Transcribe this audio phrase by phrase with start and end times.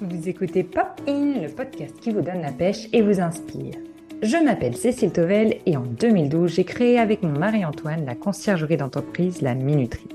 [0.00, 3.74] Vous écoutez Pop In, le podcast qui vous donne la pêche et vous inspire.
[4.22, 8.76] Je m'appelle Cécile Tovel et en 2012, j'ai créé avec mon mari Antoine la conciergerie
[8.76, 10.06] d'entreprise La Minuterie.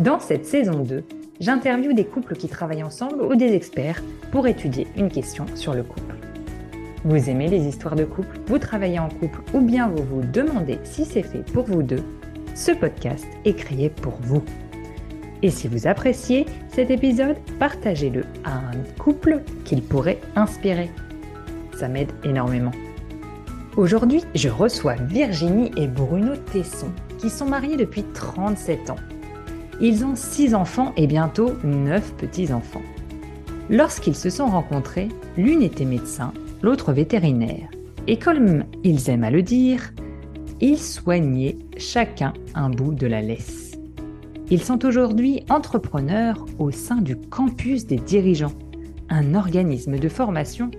[0.00, 1.04] Dans cette saison 2,
[1.38, 4.02] j'interviewe des couples qui travaillent ensemble ou des experts
[4.32, 6.16] pour étudier une question sur le couple.
[7.04, 10.80] Vous aimez les histoires de couple Vous travaillez en couple ou bien vous vous demandez
[10.82, 12.02] si c'est fait pour vous deux
[12.56, 14.42] Ce podcast est créé pour vous.
[15.42, 20.90] Et si vous appréciez cet épisode, partagez-le à un couple qu'il pourrait inspirer.
[21.76, 22.72] Ça m'aide énormément.
[23.76, 28.96] Aujourd'hui, je reçois Virginie et Bruno Tesson, qui sont mariés depuis 37 ans.
[29.80, 32.82] Ils ont 6 enfants et bientôt 9 petits-enfants.
[33.70, 36.32] Lorsqu'ils se sont rencontrés, l'une était médecin,
[36.62, 37.68] l'autre vétérinaire.
[38.08, 39.92] Et comme ils aiment à le dire,
[40.60, 43.67] ils soignaient chacun un bout de la laisse.
[44.50, 48.54] Ils sont aujourd'hui entrepreneurs au sein du Campus des dirigeants,
[49.10, 50.70] un organisme de formation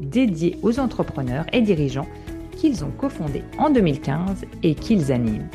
[0.00, 2.08] dédié aux entrepreneurs et dirigeants
[2.56, 5.48] qu'ils ont cofondé en 2015 et qu'ils animent.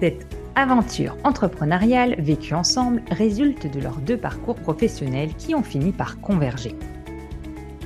[0.00, 6.20] Cette aventure entrepreneuriale vécue ensemble résulte de leurs deux parcours professionnels qui ont fini par
[6.20, 6.74] converger.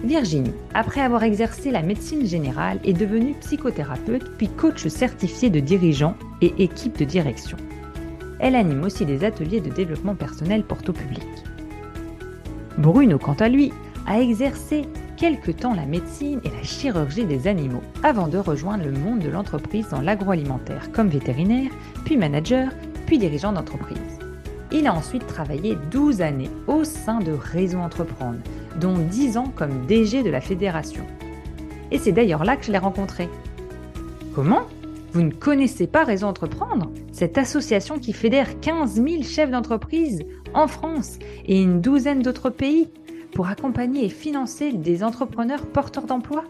[0.05, 6.15] Virginie, après avoir exercé la médecine générale, est devenue psychothérapeute puis coach certifié de dirigeants
[6.41, 7.59] et équipe de direction.
[8.39, 11.27] Elle anime aussi des ateliers de développement personnel pour tout public.
[12.79, 13.73] Bruno, quant à lui,
[14.07, 14.83] a exercé
[15.17, 19.31] quelque temps la médecine et la chirurgie des animaux avant de rejoindre le monde de
[19.31, 21.71] l'entreprise dans l'agroalimentaire comme vétérinaire,
[22.05, 22.71] puis manager,
[23.07, 24.19] puis dirigeant d'entreprise.
[24.73, 28.41] Il a ensuite travaillé 12 années au sein de Réseau Entreprendre,
[28.79, 31.05] dont 10 ans comme DG de la fédération.
[31.91, 33.29] Et c'est d'ailleurs là que je l'ai rencontré.
[34.35, 34.63] Comment?
[35.13, 36.91] Vous ne connaissez pas Réseau Entreprendre?
[37.17, 40.23] Cette association qui fédère 15 000 chefs d'entreprise
[40.53, 42.91] en France et une douzaine d'autres pays
[43.33, 46.45] pour accompagner et financer des entrepreneurs porteurs d'emploi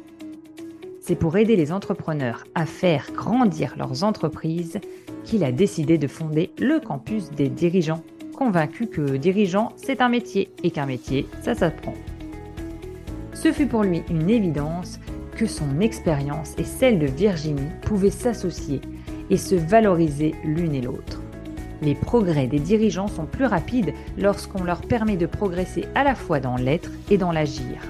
[1.01, 4.81] C'est pour aider les entrepreneurs à faire grandir leurs entreprises
[5.23, 8.03] qu'il a décidé de fonder le campus des dirigeants,
[8.37, 11.95] convaincu que dirigeant, c'est un métier et qu'un métier, ça s'apprend.
[13.35, 14.99] Ce fut pour lui une évidence
[15.37, 18.81] que son expérience et celle de Virginie pouvaient s'associer
[19.31, 21.23] et se valoriser l'une et l'autre.
[21.83, 26.41] Les progrès des dirigeants sont plus rapides lorsqu'on leur permet de progresser à la fois
[26.41, 27.83] dans l'être et dans l'agir.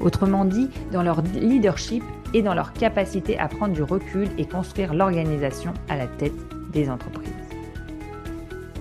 [0.00, 4.94] Autrement dit, dans leur leadership et dans leur capacité à prendre du recul et construire
[4.94, 6.32] l'organisation à la tête
[6.72, 7.30] des entreprises.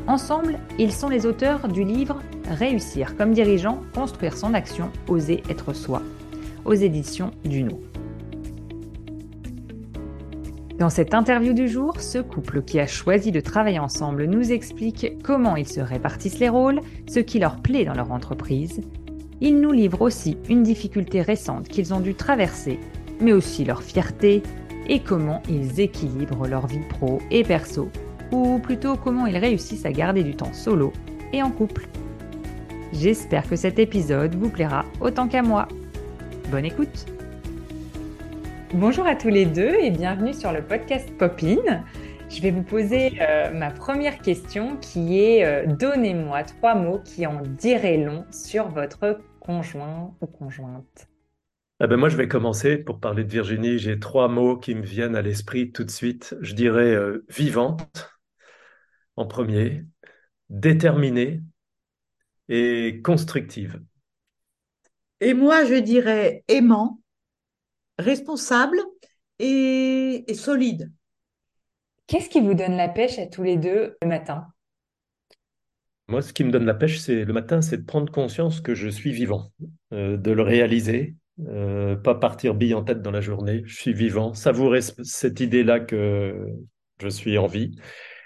[0.08, 2.20] Ensemble, ils sont les auteurs du livre
[2.50, 6.02] Réussir comme dirigeant, construire son action, oser être soi,
[6.66, 7.80] aux éditions Duno.
[10.84, 15.14] Dans cette interview du jour, ce couple qui a choisi de travailler ensemble nous explique
[15.24, 18.82] comment ils se répartissent les rôles, ce qui leur plaît dans leur entreprise.
[19.40, 22.82] Ils nous livrent aussi une difficulté récente qu'ils ont dû traverser,
[23.22, 24.44] mais aussi leur fierté
[24.90, 27.88] et comment ils équilibrent leur vie pro et perso,
[28.34, 30.92] ou plutôt comment ils réussissent à garder du temps solo
[31.32, 31.88] et en couple.
[32.92, 35.70] J'espère que cet épisode vous plaira autant qu'à moi.
[36.52, 37.06] Bonne écoute
[38.74, 41.86] Bonjour à tous les deux et bienvenue sur le podcast Popin.
[42.28, 47.28] Je vais vous poser euh, ma première question qui est euh, donnez-moi trois mots qui
[47.28, 51.08] en diraient long sur votre conjoint ou conjointe.
[51.80, 53.78] Ah ben moi, je vais commencer pour parler de Virginie.
[53.78, 56.36] J'ai trois mots qui me viennent à l'esprit tout de suite.
[56.42, 58.10] Je dirais euh, vivante
[59.18, 59.86] en premier,
[60.50, 61.44] déterminée
[62.50, 63.80] et constructive.
[65.22, 67.03] Et moi, je dirais aimant
[67.98, 68.78] responsable
[69.40, 70.92] et, solide.
[72.08, 74.48] Qu'est-ce qui vous donne la pêche à tous les deux le matin?
[76.08, 78.76] Moi, ce qui me donne la pêche, c'est le matin, c'est de prendre conscience que
[78.76, 79.52] je suis vivant,
[79.94, 81.16] euh, de le réaliser,
[81.48, 83.64] euh, pas partir bille en tête dans la journée.
[83.66, 86.46] Je suis vivant, savourer cette idée-là que
[87.02, 87.76] je suis en vie.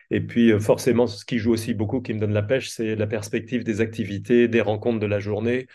[0.09, 2.95] Et puis, euh, forcément, ce qui joue aussi beaucoup, qui me donne la pêche, c'est
[2.95, 5.67] la perspective des activités, des rencontres de la journée.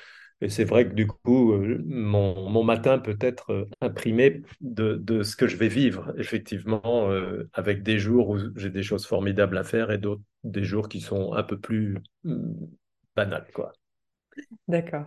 [0.42, 5.36] Et c'est vrai que du coup, euh, mon, matin peut être euh, imprimé de, ce
[5.36, 9.62] que je vais vivre, effectivement, euh, avec des jours où j'ai des choses formidables à
[9.62, 12.54] faire et d'autres, des jours qui sont un peu plus hmm,
[13.14, 13.72] banals, quoi.
[14.66, 15.06] D'accord.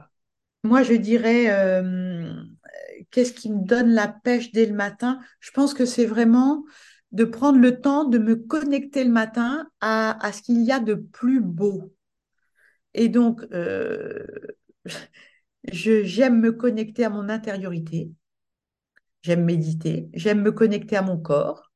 [0.64, 1.46] Moi, je dirais,
[3.12, 5.20] qu'est-ce qui me donne la pêche dès le matin?
[5.42, 6.64] Je pense que c'est vraiment
[7.12, 10.80] de prendre le temps de me connecter le matin à, à ce qu'il y a
[10.80, 11.94] de plus beau.
[12.94, 13.46] Et donc,
[15.72, 18.12] j'aime me connecter à mon intériorité,
[19.22, 21.72] j'aime méditer, j'aime me connecter à mon corps,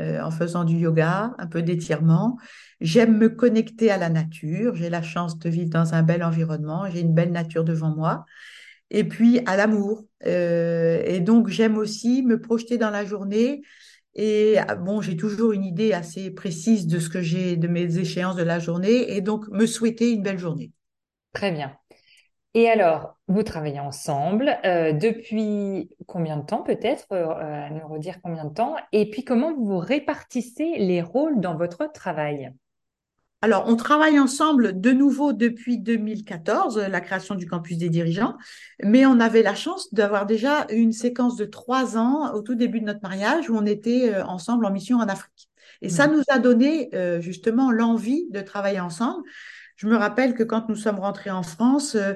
[0.00, 2.36] euh, en faisant du yoga, un peu d'étirement.
[2.80, 4.74] J'aime me connecter à la nature.
[4.74, 6.90] J'ai la chance de vivre dans un bel environnement.
[6.90, 8.24] J'ai une belle nature devant moi.
[8.90, 10.04] Et puis à l'amour.
[10.26, 13.62] Euh, et donc j'aime aussi me projeter dans la journée.
[14.16, 17.98] Et ah, bon, j'ai toujours une idée assez précise de ce que j'ai, de mes
[17.98, 20.72] échéances de la journée, et donc me souhaiter une belle journée.
[21.32, 21.76] Très bien.
[22.56, 28.20] Et alors, vous travaillez ensemble euh, depuis combien de temps peut-être, euh, à nous redire
[28.22, 32.52] combien de temps, et puis comment vous répartissez les rôles dans votre travail?
[33.42, 38.36] Alors, on travaille ensemble de nouveau depuis 2014, la création du campus des dirigeants,
[38.82, 42.80] mais on avait la chance d'avoir déjà une séquence de trois ans au tout début
[42.80, 45.50] de notre mariage où on était euh, ensemble en mission en Afrique.
[45.82, 46.12] Et ça mmh.
[46.12, 46.90] nous a donné
[47.20, 49.22] justement l'envie de travailler ensemble.
[49.76, 52.14] Je me rappelle que quand nous sommes rentrés en France, euh,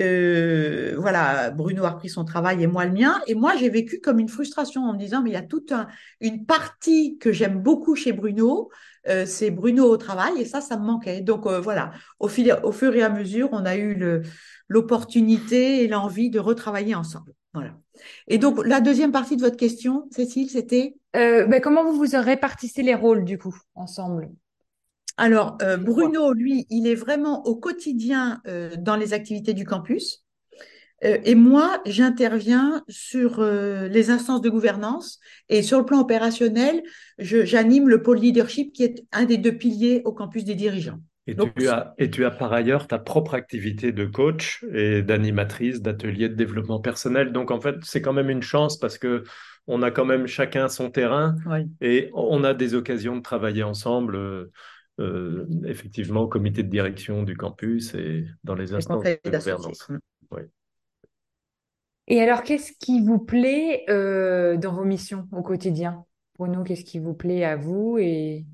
[0.00, 3.20] euh, voilà, Bruno a repris son travail et moi le mien.
[3.26, 5.72] Et moi, j'ai vécu comme une frustration en me disant, mais il y a toute
[6.20, 8.70] une partie que j'aime beaucoup chez Bruno,
[9.08, 11.20] euh, c'est Bruno au travail, et ça, ça me manquait.
[11.20, 14.22] Donc voilà, au, fil, au fur et à mesure, on a eu
[14.68, 17.32] l'opportunité et l'envie de retravailler ensemble.
[17.52, 17.76] Voilà.
[18.26, 20.96] Et donc, la deuxième partie de votre question, Cécile, c'était?
[21.12, 24.28] Ben, Comment vous vous répartissez les rôles, du coup, ensemble?
[25.16, 30.24] Alors, euh, Bruno, lui, il est vraiment au quotidien euh, dans les activités du campus.
[31.04, 36.82] Euh, et moi, j'interviens sur les instances de gouvernance et sur le plan opérationnel,
[37.18, 40.98] j'anime le pôle leadership qui est un des deux piliers au campus des dirigeants.
[41.26, 45.80] Et, tu as, et tu as par ailleurs ta propre activité de coach et d'animatrice
[45.80, 47.32] d'atelier de développement personnel.
[47.32, 49.24] Donc en fait, c'est quand même une chance parce que
[49.66, 51.36] on a quand même chacun son terrain
[51.80, 54.50] et on a des occasions de travailler ensemble
[55.00, 59.88] euh, effectivement au comité de direction du campus et dans les instances de gouvernance.
[62.06, 66.04] Et alors, qu'est-ce qui vous plaît euh, dans vos missions au quotidien?
[66.38, 68.44] Bruno, qu'est-ce qui vous plaît à vous et,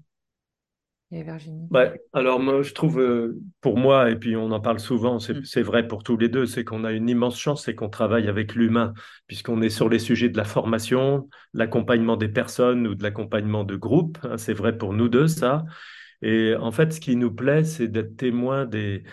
[1.13, 1.67] à Virginie?
[1.71, 5.45] Bah, Alors, moi, je trouve, euh, pour moi, et puis on en parle souvent, mm.
[5.45, 8.29] c'est vrai pour tous les deux, c'est qu'on a une immense chance, c'est qu'on travaille
[8.29, 8.95] avec l'humain,
[9.27, 13.75] puisqu'on est sur les sujets de la formation, l'accompagnement des personnes ou de l'accompagnement de
[13.75, 14.19] groupes.
[14.23, 15.65] Hein, c'est vrai pour nous deux, ça.
[16.23, 19.05] Et en fait, ce qui nous plaît, c'est d'être témoin des,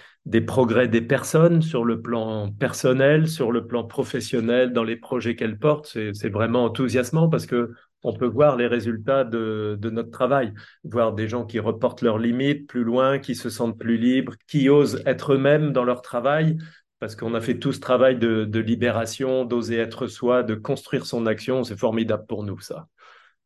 [0.45, 5.57] progrès des personnes sur le plan personnel, sur le plan professionnel, dans les projets qu'elles
[5.57, 5.87] portent.
[5.87, 7.71] C'est vraiment enthousiasmant parce que
[8.03, 12.67] on peut voir les résultats de, notre travail, voir des gens qui reportent leurs limites
[12.67, 16.57] plus loin, qui se sentent plus libres, qui osent être eux-mêmes dans leur travail,
[16.99, 21.25] parce qu'on a fait tout ce travail de libération, d'oser être soi, de construire son
[21.25, 21.63] action.
[21.63, 22.87] C'est formidable pour nous, ça.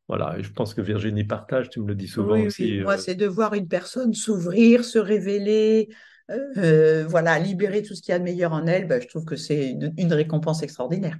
[0.07, 2.81] Voilà, et je pense que Virginie partage, tu me le dis souvent aussi.
[2.81, 5.89] Moi, euh, c'est de voir une personne s'ouvrir, se révéler,
[6.29, 8.87] euh, euh, voilà, libérer tout ce qu'il y a de meilleur en elle.
[8.87, 11.17] Ben, je trouve que c'est une, récompense extraordinaire.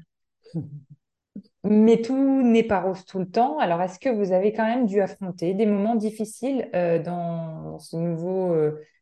[1.64, 3.60] Mais tout n'est pas rose tout le temps.
[3.60, 8.56] Alors, est-ce que vous avez quand même dû affronter des moments difficiles dans ce nouveau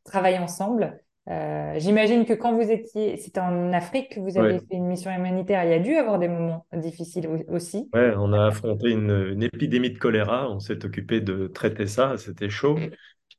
[0.03, 0.99] travail ensemble?
[1.29, 5.11] Euh, j'imagine que quand vous étiez, c'était en Afrique que vous avez fait une mission
[5.15, 7.87] humanitaire, il y a dû avoir des moments difficiles aussi.
[7.93, 12.49] Oui, on a affronté une, épidémie de choléra, on s'est occupé de traiter ça, c'était
[12.49, 12.79] chaud.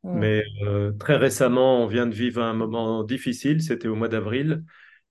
[0.04, 4.62] Mais euh, très récemment, on vient de vivre un moment difficile, c'était au mois d'avril.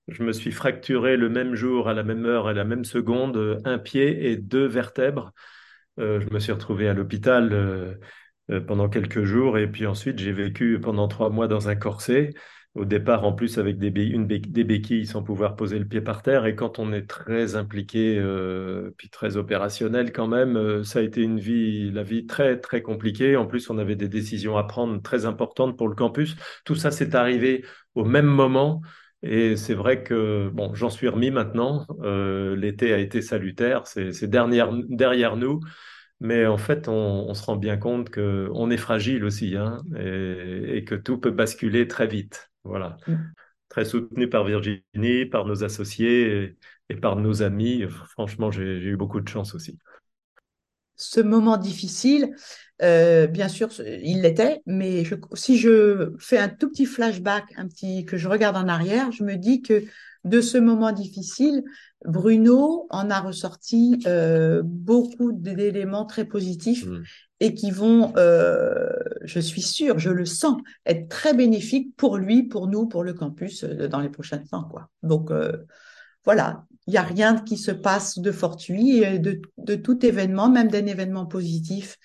[0.08, 3.60] Je me suis fracturé le même jour, à la même heure, à la même seconde,
[3.64, 5.32] un pied et deux vertèbres.
[5.98, 7.98] Euh, je me suis retrouvé à l'hôpital
[8.66, 12.30] pendant quelques jours et puis ensuite j'ai vécu pendant trois mois dans un corset
[12.74, 16.46] au départ en plus avec des, béquilles sans pouvoir poser le pied par terre.
[16.46, 21.02] Et quand on est très impliqué, euh, puis très opérationnel quand même, euh, ça a
[21.02, 23.36] été une vie, la vie très très compliquée.
[23.36, 26.36] En plus, on avait des décisions à prendre très importantes pour le campus.
[26.64, 27.64] Tout ça s'est arrivé
[27.94, 28.82] au même moment.
[29.22, 31.86] Et c'est vrai que bon, j'en suis remis maintenant.
[32.02, 35.60] Euh, l'été a été salutaire, c'est derrière, nous.
[36.20, 40.94] Mais en fait, on, se rend bien compte qu'on est fragile aussi hein, et, que
[40.94, 42.49] tout peut basculer très vite.
[42.64, 42.96] Voilà.
[43.06, 43.14] Mm.
[43.68, 46.56] Très soutenu par Virginie, par nos associés
[46.88, 47.84] et, par nos amis.
[47.88, 49.78] Franchement, j'ai eu beaucoup de chance aussi.
[50.96, 52.34] Ce moment difficile,
[52.82, 58.04] euh, bien sûr, il l'était, mais si je fais un tout petit flashback, un petit
[58.04, 59.84] que je regarde en arrière, je me dis que
[60.24, 61.62] de ce moment difficile,
[62.04, 67.04] Bruno en a ressorti euh, beaucoup d'éléments très positifs mm
[67.40, 68.90] et qui vont, euh,
[69.22, 73.14] je suis sûre, je le sens, être très bénéfiques pour lui, pour nous, pour le
[73.14, 74.68] campus euh, dans les prochaines temps.
[75.02, 75.56] Donc euh,
[76.24, 80.84] voilà, il n'y a rien qui se passe de fortuit de, tout événement, même d'un
[80.84, 81.96] événement positif,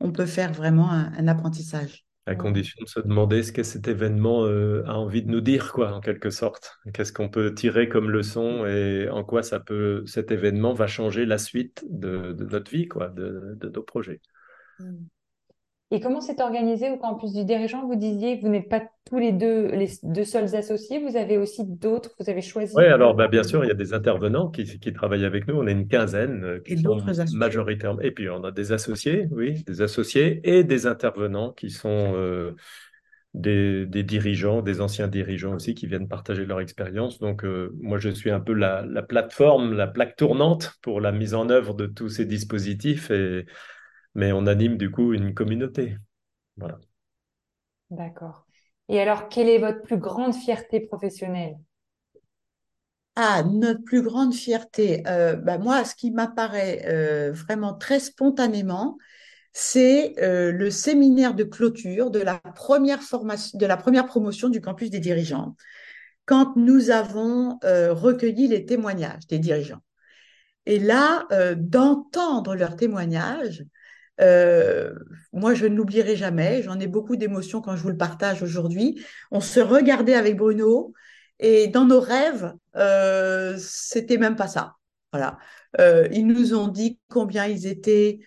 [0.00, 2.04] on peut faire vraiment un, apprentissage.
[2.26, 6.00] À condition de se demander ce que cet événement a envie de nous dire, en
[6.00, 6.78] quelque sorte.
[6.92, 11.26] Qu'est-ce qu'on peut tirer comme leçon et en quoi ça peut, cet événement va changer
[11.26, 14.20] la suite de, notre vie, de nos projets.
[15.92, 17.84] Et comment c'est organisé au campus du dirigeant?
[17.84, 21.36] Vous disiez que vous n'êtes pas tous les deux les deux seuls associés, vous avez
[21.36, 22.72] aussi d'autres, vous avez choisi.
[22.76, 25.56] Oui, alors bah, bien sûr, il y a des intervenants qui, qui travaillent avec nous.
[25.56, 27.36] On est une quinzaine euh, qui Et sont d'autres associés.
[27.36, 28.00] majoritairement.
[28.02, 32.54] Et puis on a des associés, oui, des associés et des intervenants qui sont euh,
[33.34, 37.18] des, des dirigeants, des anciens dirigeants aussi qui viennent partager leur expérience.
[37.18, 41.10] Donc euh, moi, je suis un peu la, la plateforme, la plaque tournante pour la
[41.10, 43.10] mise en œuvre de tous ces dispositifs.
[43.10, 43.44] Et,
[44.14, 45.96] mais on anime du coup une communauté.
[46.56, 46.78] Voilà.
[47.90, 48.46] D'accord.
[48.88, 51.56] Et alors, quelle est votre plus grande fierté professionnelle?
[53.16, 55.02] Ah, notre plus grande fierté.
[55.06, 58.96] Euh, bah, moi, ce qui m'apparaît euh, vraiment très spontanément,
[59.52, 64.60] c'est euh, le séminaire de clôture de la première formation, de la première promotion du
[64.60, 65.56] campus des dirigeants,
[66.24, 69.82] quand nous avons euh, recueilli les témoignages des dirigeants.
[70.66, 73.64] Et là, euh, d'entendre leurs témoignages,
[74.20, 74.92] euh,
[75.32, 76.62] moi, je ne l'oublierai jamais.
[76.62, 79.04] J'en ai beaucoup d'émotions quand je vous le partage aujourd'hui.
[79.30, 80.92] On se regardait avec Bruno
[81.38, 84.76] et dans nos rêves, euh, c'était même pas ça.
[85.12, 85.38] Voilà.
[85.80, 88.20] Euh, ils nous ont dit combien ils étaient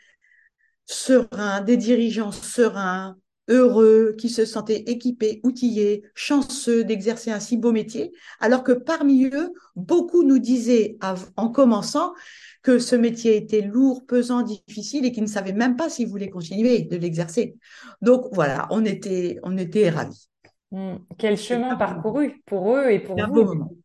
[0.85, 3.17] sereins, des dirigeants sereins,
[3.49, 9.25] heureux, qui se sentaient équipés, outillés, chanceux d'exercer un si beau métier, alors que parmi
[9.25, 10.97] eux, beaucoup nous disaient
[11.35, 12.13] en commençant
[12.63, 16.29] que ce métier était lourd, pesant, difficile et qu'ils ne savaient même pas s'ils voulaient
[16.29, 17.57] continuer de l'exercer.
[18.01, 20.27] Donc voilà, on était, on était ravis.
[20.71, 23.33] Hmm, Quel chemin parcouru pour eux et pour un vous.
[23.33, 23.75] beau moment.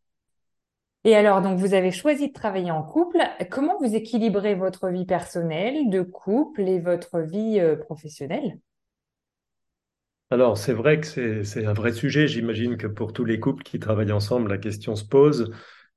[1.03, 3.19] Et alors, donc, vous avez choisi de travailler en couple.
[3.51, 8.59] Comment vous équilibrez votre vie personnelle de couple et votre vie euh, professionnelle?
[10.31, 12.27] Alors, c'est vrai que c'est, c'est un vrai sujet.
[12.27, 15.51] J'imagine que pour tous les couples qui travaillent ensemble, la question se pose.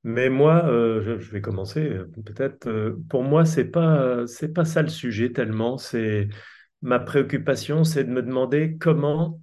[0.05, 2.67] Mais moi, euh, je, vais commencer euh, peut-être.
[2.67, 5.79] euh, pour moi, c'est pas, pas ça le sujet tellement.
[5.79, 6.29] C'est
[6.81, 9.41] ma préoccupation, c'est de me demander comment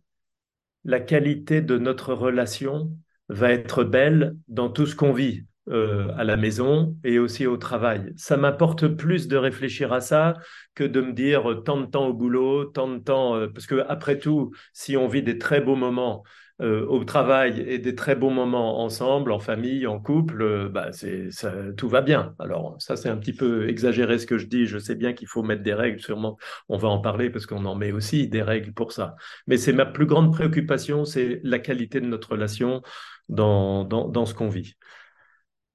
[0.84, 2.92] la qualité de notre relation
[3.30, 8.12] va être belle dans tout ce qu'on vit, à la maison et aussi au travail.
[8.16, 10.34] Ça m'apporte plus de réfléchir à ça
[10.74, 14.18] que de me dire tant de temps au boulot, tant de temps, parce que après
[14.18, 16.24] tout, si on vit des très beaux moments
[16.62, 20.92] euh, au travail et des très beaux moments ensemble, en famille, en couple, euh, bah
[20.92, 22.36] ça, tout va bien.
[22.38, 24.66] Alors ça, c'est un petit peu exagéré ce que je dis.
[24.66, 26.38] Je sais bien qu'il faut mettre des règles, sûrement
[26.68, 29.16] on va en parler parce qu'on en met aussi des règles pour ça.
[29.48, 32.82] Mais c'est ma plus grande préoccupation, c'est la qualité de notre relation
[33.30, 34.76] dans, dans, dans ce qu'on vit.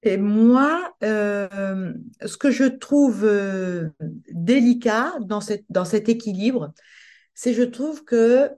[0.03, 1.95] Et moi, euh,
[2.27, 3.27] ce que je trouve
[4.31, 6.75] délicat dans cette, dans cet équilibre,
[7.33, 8.51] c'est je trouve que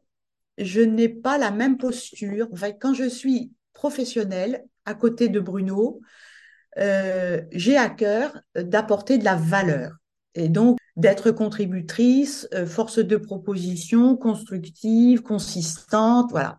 [0.58, 2.48] je n'ai pas la même posture.
[2.80, 6.00] Quand je suis professionnelle à côté de Bruno,
[6.78, 9.92] euh, j'ai à cœur d'apporter de la valeur
[10.34, 16.58] et donc d'être contributrice, euh, force de proposition, constructive, consistante, voilà,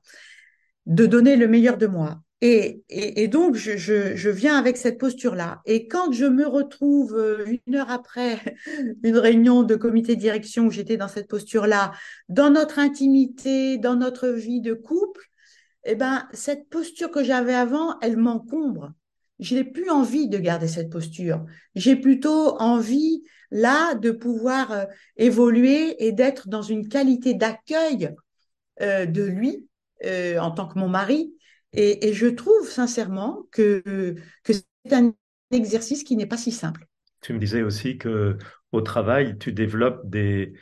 [0.86, 2.22] de donner le meilleur de moi.
[2.42, 5.62] Et, donc, je, viens avec cette posture-là.
[5.66, 8.40] Et quand je me retrouve euh, une heure après
[9.04, 11.94] une réunion de comité de direction où j'étais dans cette posture-là,
[12.30, 15.26] dans notre intimité, dans notre vie de couple,
[15.84, 18.94] eh ben, cette posture que j'avais avant, elle m'encombre.
[19.40, 21.44] Je n'ai plus envie de garder cette posture.
[21.74, 28.14] J'ai plutôt envie, là, de pouvoir euh, évoluer et d'être dans une qualité d'accueil
[28.82, 29.68] euh, de lui
[30.40, 31.34] en tant que mon mari.
[31.74, 35.14] Et, et je trouve sincèrement que, que c'est un
[35.52, 36.88] exercice qui n'est pas si simple.
[37.22, 38.38] Tu me disais aussi que
[38.72, 40.54] au travail, tu développes des,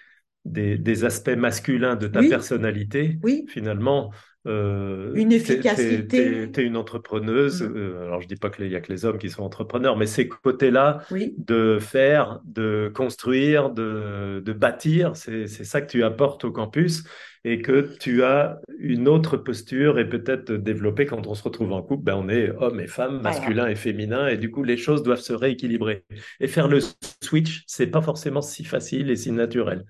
[0.45, 3.19] des, des aspects masculins de ta Oui, personnalité.
[3.21, 4.11] oui, Finalement,
[4.47, 6.51] euh, une efficacité.
[6.51, 7.63] t'es une entrepreneuse.
[7.63, 7.73] Mm.
[7.75, 10.05] euh, alors, je dis pas qu'il y a que les hommes qui sont entrepreneurs, mais
[10.05, 16.03] ces côtés-là Oui, de faire, de construire, de, de bâtir, c'est, c'est ça que tu
[16.03, 17.03] apportes au campus
[17.45, 21.83] et que tu as une autre posture et peut-être développer quand on se retrouve en
[21.83, 23.37] couple, ben on est homme et femme, voilà.
[23.37, 26.05] masculin et féminin, et du coup les choses doivent se rééquilibrer.
[26.39, 26.79] Et faire le
[27.23, 29.85] switch, c'est pas forcément si facile et si naturel.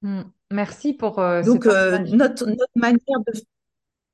[0.00, 0.22] Hmm.
[0.50, 3.32] Merci pour euh, Donc, euh, notre, notre manière de,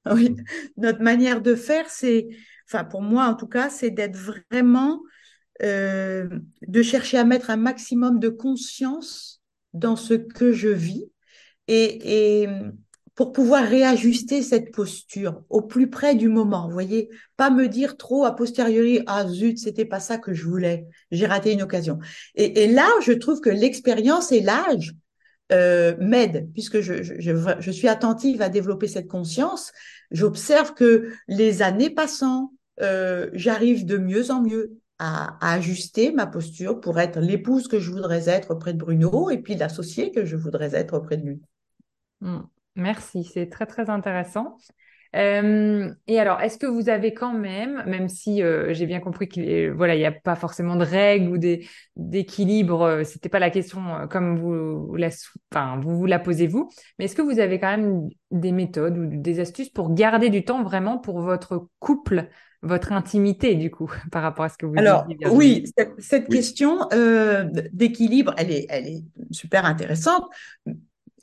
[0.13, 0.37] oui,
[0.77, 2.29] notre manière de faire, c'est,
[2.69, 5.01] enfin, pour moi en tout cas, c'est d'être vraiment,
[5.63, 6.29] euh,
[6.67, 9.43] de chercher à mettre un maximum de conscience
[9.73, 11.11] dans ce que je vis
[11.69, 12.49] et, et
[13.15, 17.97] pour pouvoir réajuster cette posture au plus près du moment, vous voyez, pas me dire
[17.97, 21.99] trop a posteriori, ah zut, c'était pas ça que je voulais, j'ai raté une occasion.
[22.35, 24.95] Et, et là, je trouve que l'expérience et l'âge
[25.53, 29.73] euh, m'aident, puisque je, je, je, suis attentive à développer cette conscience.
[30.11, 36.81] J'observe que les années passant, euh, j'arrive de mieux en mieux à, ajuster ma posture
[36.81, 40.37] pour être l'épouse que je voudrais être auprès de Bruno et puis l'associé que je
[40.37, 41.43] voudrais être auprès de lui.
[42.21, 42.43] Hmm.
[42.77, 44.57] Merci, c'est très très intéressant.
[45.15, 49.29] Euh, et alors, est-ce que vous avez quand même, même si euh, j'ai bien compris
[49.29, 51.39] qu'il voilà, il n'y a pas forcément de règles ou
[51.97, 55.11] d'équilibre, euh, c'était pas la question comme vous la,
[55.53, 56.69] enfin, vous, vous la posez vous,
[56.99, 60.45] mais est-ce que vous avez quand même des méthodes ou des astuces pour garder du
[60.45, 62.29] temps vraiment pour votre couple,
[62.63, 65.65] votre intimité du coup, par rapport à ce que vous Alors oui,
[65.99, 66.81] cette, question
[67.73, 70.25] d'équilibre, elle est, elle est super intéressante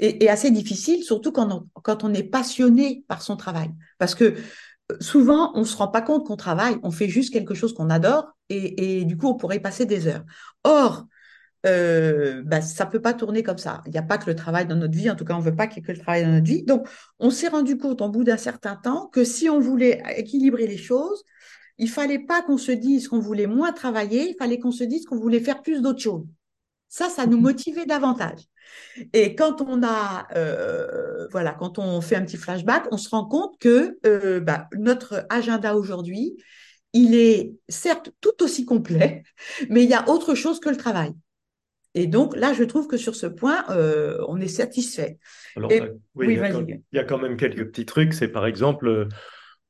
[0.01, 3.69] et, assez difficile, surtout quand on, est passionné par son travail.
[3.99, 7.31] Parce que euh, souvent, on ne se rend pas compte qu'on travaille, on fait juste
[7.31, 10.25] quelque chose qu'on adore et, du coup, on pourrait y passer des heures.
[10.65, 11.05] Or,
[11.65, 13.81] euh, bah, ça peut pas tourner comme ça.
[13.85, 15.55] Il n'y a pas que le travail dans notre vie, en tout cas, on veut
[15.55, 16.63] pas qu'il y ait que le travail dans notre vie.
[16.63, 16.89] Donc,
[17.19, 20.77] on s'est rendu compte, au bout d'un certain temps, que si on voulait équilibrer les
[20.77, 21.23] choses,
[21.77, 25.05] il fallait pas qu'on se dise qu'on voulait moins travailler, il fallait qu'on se dise
[25.05, 26.25] qu'on voulait faire plus d'autres choses.
[26.91, 28.41] Ça, ça nous motivait davantage.
[29.13, 33.25] Et quand on a, euh, voilà, quand on fait un petit flashback, on se rend
[33.25, 36.35] compte que euh, bah, notre agenda aujourd'hui,
[36.91, 39.23] il est certes tout aussi complet,
[39.69, 41.13] mais il y a autre chose que le travail.
[41.93, 45.17] Et donc là, je trouve que sur ce point, euh, on est satisfait.
[45.55, 45.71] Alors,
[46.15, 48.13] oui, il, y il, y a quand, même quelques petits trucs.
[48.13, 49.07] C'est par exemple,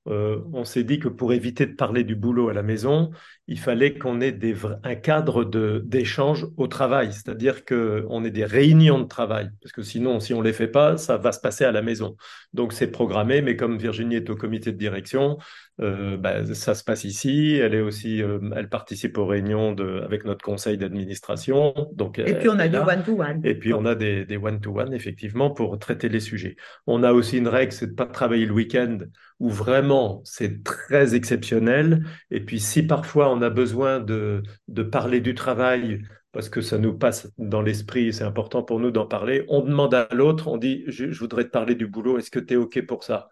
[0.05, 3.11] on s'est dit que pour éviter de parler du boulot à la maison,
[3.47, 4.37] il fallait qu'on ait
[4.83, 5.43] un cadre
[5.83, 10.39] d'échange au travail, c'est-à-dire qu'on ait des réunions de travail, parce que sinon, si on
[10.39, 12.15] ne les fait pas, ça va se passer à la maison.
[12.53, 15.37] Donc c'est programmé, mais comme Virginie est au comité de direction,
[15.81, 17.55] euh, bah, ça se passe ici.
[17.55, 21.73] Elle est aussi, euh, elle participe aux réunions de, avec notre conseil d'administration.
[21.93, 23.41] Donc et puis on a des one-to-one.
[23.43, 26.55] Et puis on a des, des one-to-one effectivement pour traiter les sujets.
[26.87, 28.99] On a aussi une règle, c'est de pas travailler le week-end,
[29.39, 32.03] où vraiment c'est très exceptionnel.
[32.29, 36.77] Et puis si parfois on a besoin de, de parler du travail parce que ça
[36.77, 39.43] nous passe dans l'esprit, c'est important pour nous d'en parler.
[39.49, 42.53] On demande à l'autre, on dit, je, voudrais te parler du boulot, est-ce que tu
[42.53, 43.29] es OK pour ça?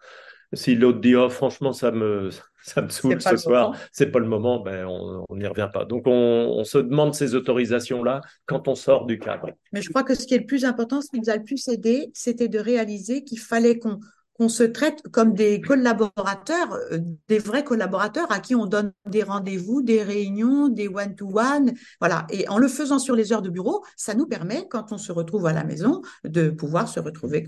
[0.52, 2.30] Si l'autre dit, oh, franchement, ça me,
[2.62, 5.84] ça me saoule ce soir, c'est pas le moment, ben, on n'y revient pas.
[5.84, 6.10] Donc, on,
[6.56, 9.50] on se demande ces autorisations-là quand on sort du cadre.
[9.72, 11.44] Mais je crois que ce qui est le plus important, ce qui nous a le
[11.44, 14.00] plus aidé, c'était de réaliser qu'il fallait qu'on
[14.40, 16.98] on se traite comme des collaborateurs, euh,
[17.28, 21.74] des vrais collaborateurs à qui on donne des rendez-vous, des réunions, des one-to-one.
[22.00, 22.26] voilà.
[22.30, 25.12] Et en le faisant sur les heures de bureau, ça nous permet, quand on se
[25.12, 27.46] retrouve à la maison, de pouvoir se retrouver.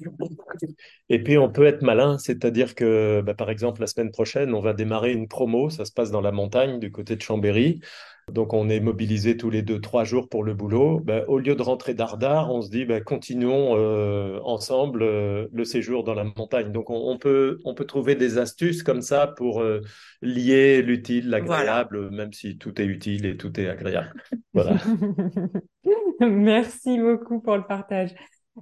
[1.09, 4.61] Et puis, on peut être malin, c'est-à-dire que, bah, par exemple, la semaine prochaine, on
[4.61, 5.71] va démarrer une promo.
[5.71, 7.81] Ça se passe dans la montagne du côté de Chambéry.
[8.31, 11.01] Donc, on est mobilisé tous les deux, trois jours pour le boulot.
[11.01, 15.65] Ben, au lieu de rentrer dardard, on se dit, ben, continuons euh, ensemble euh, le
[15.65, 16.71] séjour dans la montagne.
[16.71, 19.81] Donc, on, peut, on peut trouver des astuces comme ça pour euh,
[20.23, 24.23] lier l'utile, l'agréable, même si tout est utile et tout est agréable.
[24.55, 24.77] Voilà.
[26.21, 28.15] Merci beaucoup pour le partage.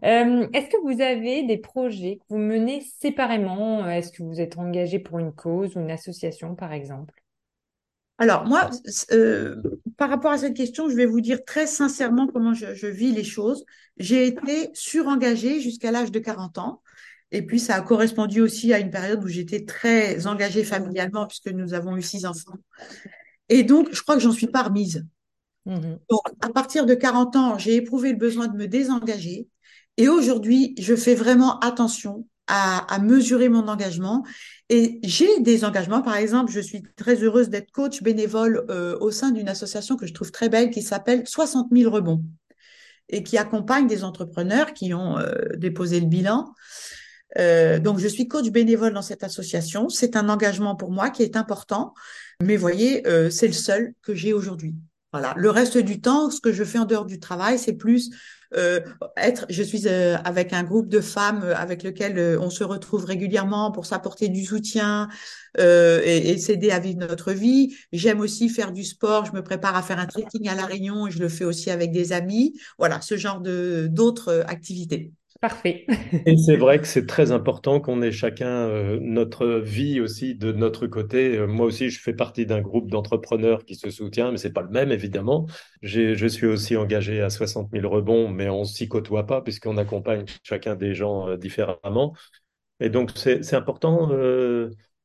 [0.02, 3.86] Est-ce que vous avez des projets que vous menez séparément?
[3.88, 7.19] Est-ce que vous êtes engagé pour une cause ou une association, par exemple?
[8.20, 8.68] Alors, moi,
[9.12, 9.62] euh,
[9.96, 13.24] par rapport à cette question, je vais vous dire très sincèrement comment je, vis les
[13.24, 13.64] choses.
[13.96, 16.82] J'ai été surengagée jusqu'à l'âge de 40 ans.
[17.32, 21.48] Et puis, ça a correspondu aussi à une période où j'étais très engagée familialement, puisque
[21.48, 22.58] nous avons eu six enfants.
[23.48, 25.06] Et donc, je crois que j'en suis pas remise.
[25.64, 25.78] Mmh
[26.10, 29.48] donc, à partir de 40 ans, j'ai éprouvé le besoin de me désengager.
[29.96, 34.24] Et aujourd'hui, je fais vraiment attention à, mesurer mon engagement.
[34.68, 36.02] Et j'ai des engagements.
[36.02, 40.06] Par exemple, je suis très heureuse d'être coach bénévole euh, au sein d'une association que
[40.06, 42.22] je trouve très belle qui s'appelle 60 000 rebonds
[43.08, 46.52] et qui accompagne des entrepreneurs qui ont euh, déposé le bilan.
[47.38, 49.88] Euh, donc, je suis coach bénévole dans cette association.
[49.88, 51.94] C'est un engagement pour moi qui est important.
[52.42, 54.74] Mais voyez, c'est le seul que j'ai aujourd'hui.
[55.12, 55.34] Voilà.
[55.36, 58.10] Le reste du temps, ce que je fais en dehors du travail, c'est plus
[59.16, 59.46] être.
[59.48, 63.72] Je suis euh, avec un groupe de femmes euh, avec lequel on se retrouve régulièrement
[63.72, 65.08] pour s'apporter du soutien
[65.58, 67.74] et, et s'aider à vivre notre vie.
[67.92, 69.24] J'aime aussi faire du sport.
[69.26, 71.70] Je me prépare à faire un trekking à la Réunion et je le fais aussi
[71.70, 72.58] avec des amis.
[72.78, 75.12] Voilà, ce genre de d'autres activités.
[75.40, 75.86] Parfait.
[76.26, 80.52] Et c'est vrai que c'est très important qu'on ait chacun euh, notre vie aussi de
[80.52, 81.38] notre côté.
[81.38, 84.60] Euh, moi aussi, je fais partie d'un groupe d'entrepreneurs qui se soutient, mais c'est pas
[84.62, 85.46] le même évidemment.
[85.82, 90.26] Je suis aussi engagé à 60 000 rebonds, mais on s'y côtoie pas puisqu'on accompagne
[90.42, 92.14] chacun des gens euh, différemment.
[92.80, 94.10] Et donc c'est important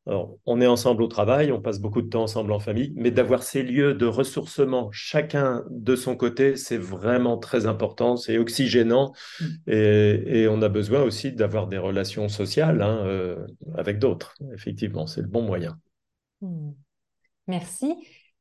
[0.08, 3.10] alors, on est ensemble au travail, on passe beaucoup de temps ensemble en famille, mais
[3.10, 9.14] d'avoir ces lieux de ressourcement, chacun de son côté, c'est vraiment très important, c'est oxygénant,
[9.40, 9.46] mm.
[9.72, 14.36] et, on a besoin aussi d'avoir des relations sociales hein, euh, avec d'autres.
[14.54, 15.80] Effectivement, c'est le bon moyen.
[16.42, 16.72] Mm.
[17.48, 17.96] Merci.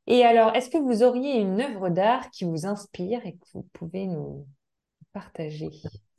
[0.06, 3.66] Et alors, est-ce que vous auriez une œuvre d'art qui vous inspire et que vous
[3.72, 4.46] pouvez nous
[5.14, 5.70] partager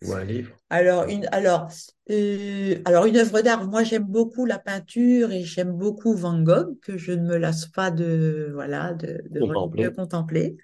[0.03, 1.69] Ou un livre Alors, une, alors,
[2.09, 6.79] euh, alors une œuvre d'art, moi j'aime beaucoup la peinture et j'aime beaucoup Van Gogh,
[6.81, 9.83] que je ne me lasse pas de, voilà, de, de, Contempler.
[9.83, 10.57] de contempler.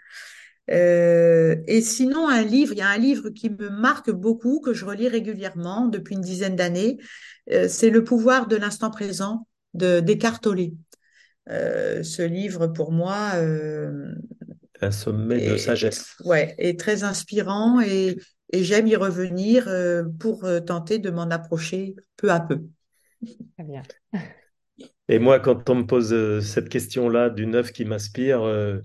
[0.70, 4.74] Euh, et sinon, un livre, il y a un livre qui me marque beaucoup, que
[4.74, 6.98] je relis régulièrement depuis une dizaine d'années,
[7.52, 10.72] euh, c'est Le pouvoir de l'instant présent de Descartes Tolle.
[11.50, 14.13] Euh, ce livre, pour moi, euh,
[14.82, 16.17] Un sommet de sagesse.
[16.26, 18.17] ouais, est très inspirant et,
[18.52, 22.62] et j'aime y revenir euh, pour euh, tenter de m'en approcher peu à peu.
[23.56, 23.84] Très bien.
[25.10, 28.80] Et moi, quand on me pose euh, cette question-là d'une œuvre qui m'inspire, euh,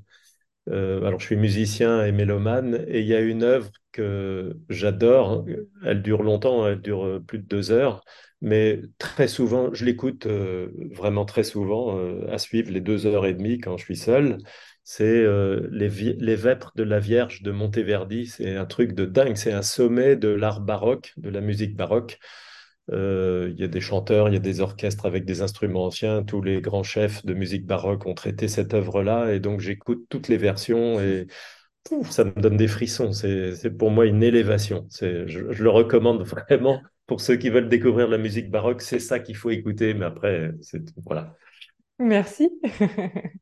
[0.71, 5.47] euh, alors je suis musicien et mélomane, et il y a une œuvre que j'adore.
[5.85, 8.05] Elle dure longtemps, elle dure plus de deux heures,
[8.41, 13.27] mais très souvent, je l'écoute euh, vraiment très souvent euh, à suivre les deux heures
[13.27, 14.39] et demie quand je suis seul.
[14.89, 15.89] C'est euh, les,
[16.37, 18.27] Vêpres de la Vierge de Monteverdi.
[18.27, 19.35] C'est un truc de dingue.
[19.37, 22.21] C'est un sommet de l'art baroque, de la musique baroque.
[22.93, 26.23] Euh, il y a des chanteurs, il y a des orchestres avec des instruments anciens.
[26.23, 30.29] Tous les grands chefs de musique baroque ont traité cette œuvre-là, et donc j'écoute toutes
[30.29, 31.27] les versions et
[32.09, 33.13] ça me donne des frissons.
[33.13, 34.87] C'est, pour moi une élévation.
[35.01, 38.83] Je le recommande vraiment pour ceux qui veulent découvrir la musique baroque.
[38.83, 41.37] C'est ça qu'il faut écouter, mais après, c'est voilà.
[41.99, 42.51] Merci.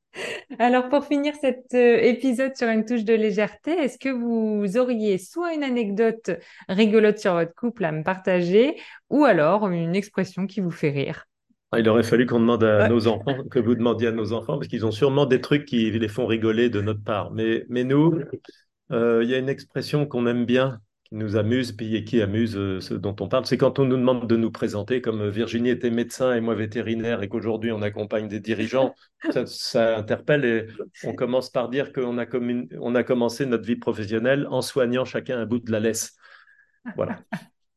[0.59, 5.19] Alors, pour finir cet euh, épisode sur une touche de légèreté, est-ce que vous auriez
[5.19, 6.31] soit une anecdote
[6.69, 8.77] rigolote sur votre couple à me partager,
[9.11, 11.27] ou alors une expression qui vous fait rire?
[11.77, 12.89] Il aurait fallu qu'on demande à Ouais.
[12.89, 15.91] nos enfants, que vous demandiez à nos enfants, parce qu'ils ont sûrement des trucs qui
[15.91, 17.33] les font rigoler de notre part.
[17.33, 18.21] Mais, mais nous,
[18.93, 20.81] euh, il y a une expression qu'on aime bien,
[21.15, 23.47] qui nous amuse, puis et qui amuse euh, ceux dont on parle.
[23.47, 26.57] C'est quand on nous demande de nous présenter, comme euh, Virginie était médecin et moi
[26.57, 28.97] vétérinaire, et qu'aujourd'hui on accompagne des dirigeants.
[29.33, 30.67] Ça, ça interpelle et
[31.05, 35.07] on commence par dire qu'on a, commun- on a commencé notre vie professionnelle en soignant
[35.07, 36.15] chacun un bout de la laisse.
[36.97, 37.21] Voilà.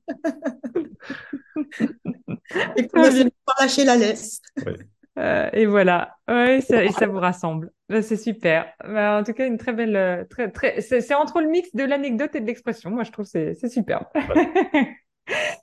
[2.76, 4.42] Et qu'on fini par lâcher la laisse.
[4.66, 4.78] Ouais.
[5.18, 7.72] Euh, et voilà, ouais, ça, et ça vous rassemble.
[7.90, 8.68] Bah, c'est super.
[8.84, 11.84] Bah, en tout cas, une très belle, euh, très, très, c'est entre le mix de
[11.84, 12.92] l'anecdote et de l'expression.
[12.92, 14.06] Moi, je trouve que c'est c'est superbe.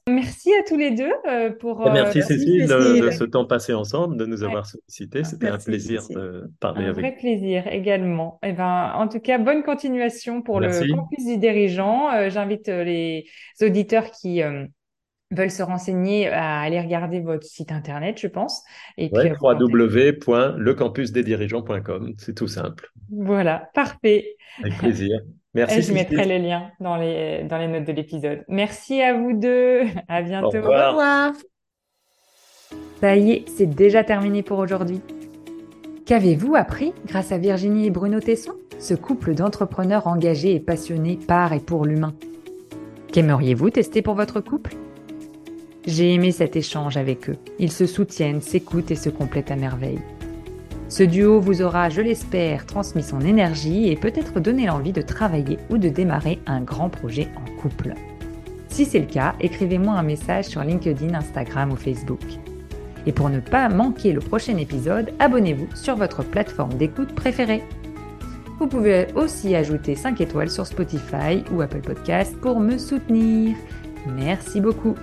[0.06, 3.02] Merci à tous les deux euh, pour euh, merci Merci, Cécile de, Cécile.
[3.02, 4.48] de ce temps passé ensemble, de nous Ouais.
[4.48, 5.24] avoir sollicités.
[5.24, 6.16] C'était un plaisir Cécile.
[6.16, 8.38] de parler un avec vrai plaisir également.
[8.42, 12.10] Et ben, en tout cas, bonne continuation pour le campus du dirigeant.
[12.12, 13.24] Euh, j'invite les
[13.62, 14.42] auditeurs qui
[15.30, 18.62] veulent se renseigner à aller regarder votre site internet, je pense.
[18.98, 22.14] Et puis, Ouais, www.lecampusdesdirigeants.com.
[22.18, 22.90] C'est tout simple.
[23.10, 24.36] Voilà, parfait.
[24.62, 25.18] Avec plaisir.
[25.20, 26.32] Et Merci je mettrai Cécile.
[26.32, 28.44] le lien dans les, dans les notes de l'épisode.
[28.48, 29.82] Merci à vous deux.
[30.08, 30.56] À Au bientôt.
[30.58, 30.90] Au revoir.
[30.90, 31.32] revoir.
[33.00, 35.00] Ça y est, c'est déjà terminé pour aujourd'hui.
[36.06, 41.52] Qu'avez-vous appris grâce à Virginie et Bruno Tesson, ce couple d'entrepreneurs engagés et passionnés par
[41.52, 42.14] et pour l'humain?
[43.12, 44.74] Qu'aimeriez-vous tester pour votre couple?
[45.86, 47.36] J'ai aimé cet échange avec eux.
[47.58, 50.00] Ils se soutiennent, s'écoutent et se complètent à merveille.
[50.88, 55.58] Ce duo vous aura, je l'espère, transmis son énergie et peut-être donné l'envie de travailler
[55.68, 57.94] ou de démarrer un grand projet en couple.
[58.68, 62.24] Si c'est le cas, écrivez-moi un message sur LinkedIn, Instagram ou Facebook.
[63.06, 67.62] Et pour ne pas manquer le prochain épisode, abonnez-vous sur votre plateforme d'écoute préférée.
[68.58, 73.54] Vous pouvez aussi ajouter 5 étoiles sur Spotify ou Apple Podcast pour me soutenir.
[74.16, 74.94] Merci beaucoup.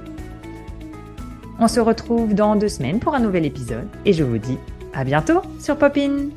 [1.63, 4.57] On se retrouve dans deux semaines pour un nouvel épisode et je vous dis
[4.95, 6.29] à bientôt sur Popin.